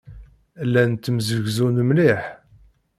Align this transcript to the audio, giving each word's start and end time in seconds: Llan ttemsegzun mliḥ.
Llan 0.67 0.91
ttemsegzun 0.95 1.77
mliḥ. 1.89 2.21